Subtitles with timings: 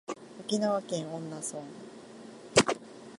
[0.39, 1.61] 沖縄県恩納村